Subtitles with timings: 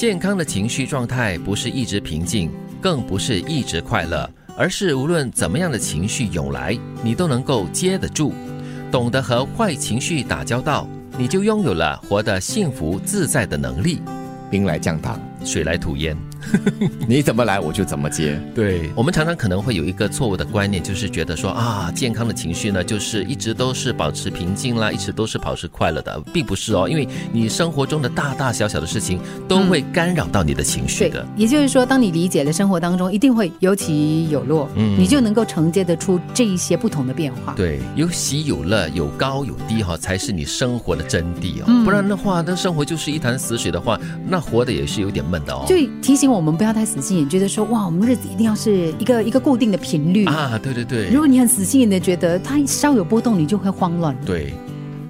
[0.00, 4.26] 健康的情绪状态不是一直平静，更不是一直快乐，
[4.56, 8.32] 而是无论怎么样的情绪涌来，你都能够接得住。
[8.90, 10.88] 懂得和坏情绪打交道，
[11.18, 14.00] 你就拥有了活得幸福自在的能力。
[14.50, 16.16] 兵来将挡，水来土掩。
[17.08, 18.40] 你怎么来我就怎么接。
[18.54, 26.88] 对我们常常可能会有一个错误的观念，就是觉得说啊，健康的情绪呢，就是一直都是保持平静啦，一直都是保持快乐的，并不是哦。
[26.88, 31.26] 因为你生活中的大大小小的事情都会干扰到你的情绪的。
[31.36, 37.54] 也就是说，当你理解了生活当中一定会有起有落，嗯，你就能够承接得出这一些不同的变化。
[37.56, 41.84] 对，有喜有乐，有高有低哈，才是你生活的真谛哦。
[41.84, 45.64] 不然的话，那生活就是一潭死水的话，那活的也是有点闷的哦。
[45.68, 50.58] 就提醒我们不要太死心眼，觉得说哇，我们日子一定要是一个一个固定的频率啊！
[50.62, 54.16] 对对对，如果你很死心眼的觉得它稍有波动，你就会慌乱。
[54.24, 54.52] 对，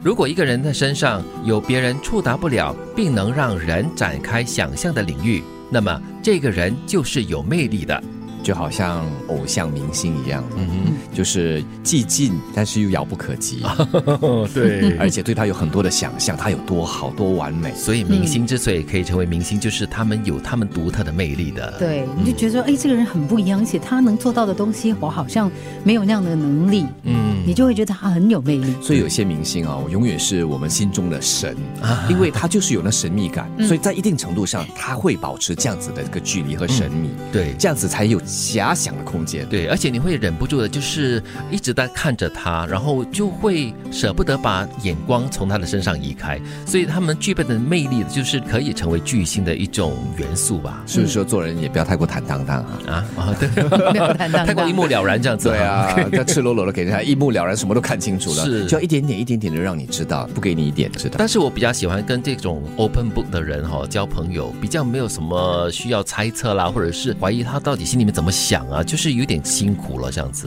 [0.02, 8.02] 如果一个人的身上有别人触达不了，并能让人展开想象的领域，那么这个人就是有魅力的。
[8.50, 13.62] 就好像偶像明星一样，嗯哼，就是既近但是又遥不可及，
[14.52, 17.72] 对，而且对他有很多的想象，他有多好多完美。
[17.76, 21.76] 所以明星之所以可以成为明星，就是他们有他们独特的魅力的。
[21.78, 25.48] 对，你就觉得说，哎，这个人很不一样，而且他能做到的东西，我好像
[25.84, 28.74] 没有那样的能力，嗯，你就会觉得他很有魅力。
[28.82, 32.04] 所以有些明星啊，永远是我们心中的神，啊。
[32.10, 38.20] 因为他就是有那神秘感，所以在一定程度上，他会保持这样子的一个距离和神秘，对，这样子才有。
[38.40, 46.40] 遐想的空间，对，而且你会忍不住的，就是一直在看着他，然后就会舍不得把眼光从他的身上移开。
[46.64, 50.82] 所以他们具备的魅力，就是可以成为巨星的一种元素吧。
[50.86, 53.36] 所以说做人也不要太过坦荡荡啊啊啊！
[53.38, 53.48] 对，
[53.92, 55.48] 没有坦荡，太过一目了然这样子。
[55.50, 61.16] 对啊， 要赤裸裸的给人家一目了然，什么都看清楚了，是，就要一点点、一点点的让你知道，不给你一点知道。
[61.18, 69.00] 但是我比较喜欢跟这种 open book 的人哈交朋友，比较没有什么需要猜测啦，或者是怀疑他到底心里面怎怎么想啊，就。
[69.00, 70.46] 是有点辛苦了，这样子。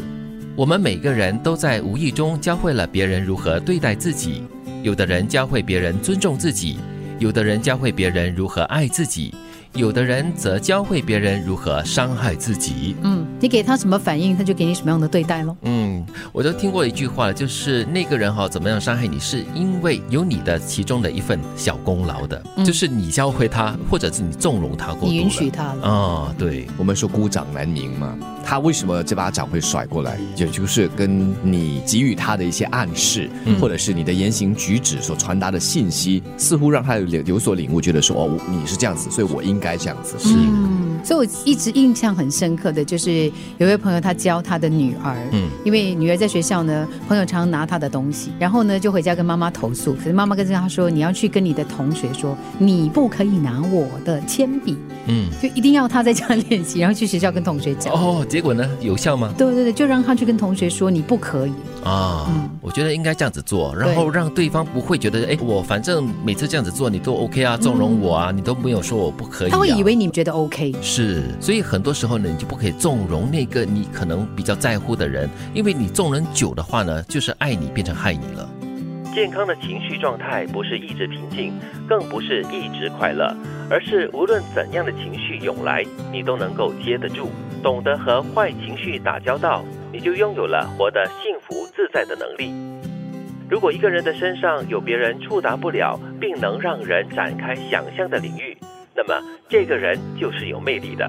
[0.55, 4.43] 我们每个人都在无意中教会了别人如何对待自己，
[4.83, 6.77] 有的人教会别人尊重自己，
[7.17, 9.33] 有的人教会别人如何爱自己。
[9.75, 12.95] 有的人则教会别人如何伤害自己。
[13.01, 15.55] 嗯，你给他什么反应，他就给你什么样的对待喽。
[15.63, 25.87] 嗯，我都听过一句话，就是那个人哈怎么样伤害你，是因为有你的其中的一份小功劳的，就是你教会他，或者是你纵容他过，你允许他了。
[25.87, 33.27] 啊，对，我们说孤掌难鸣嘛，他为什么这把掌会甩过来，也就是跟你给予他的一些暗示，
[33.59, 39.62] 或者是你的言行举止所传达的信息，似乎让他有有所领悟，觉得说哦，你是这样子，所以我应。
[39.63, 40.19] 该这样子。
[40.19, 40.35] 是，
[41.03, 54.77] 所以我一直印象很深刻的就是有位朋友他教他的女儿，嗯，因为女儿在学校呢，朋友常常拿她的东西，然后呢就回家跟妈妈投诉，可是妈妈跟他说，你要去跟你的同学说，你不可以拿我的铅笔，
[55.07, 57.93] 嗯，就一定要他在家练习，然后去学校跟同学讲。
[57.93, 59.33] 哦，结果呢有效吗？
[59.37, 61.53] 对对对，就让他去跟同学说，你不可以
[61.83, 62.25] 啊。
[62.29, 69.51] 嗯，我觉得应该这样子做，然后让对方不会觉得，哎，我反正每次这样子做你都 OK 啊，纵容我啊，你都没有说我不可以。
[69.51, 78.47] 他会以为你觉得 OK，是，所以很多时候呢，你就不可以纵容那个你可能比较在乎的人，因为你纵容久的话呢，就是爱你变成害你了。
[79.11, 81.51] 健康的情绪状态不是一直平静，
[81.89, 83.35] 更不是一直快乐，
[83.71, 87.31] 而是无论怎样的情绪涌来，你都能够接得住。
[87.63, 92.53] 懂得和坏情绪打交道，你就拥有了活得幸福自在的能力。
[93.49, 98.55] 如果一个人的身上有别人触达不了，并能让人展开想象的领域，
[98.95, 99.19] 那么，
[99.53, 101.07] 这个人就是有魅力的。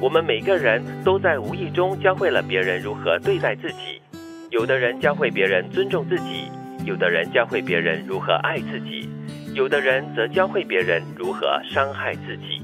[0.00, 4.00] 我们每个人都在无意中教会了别人如何对待自己。
[4.50, 6.44] 有的人教会别人尊重自己，
[6.84, 9.08] 有的人教会别人如何爱自己，
[9.52, 12.62] 有的人则教会别人如何伤害自己。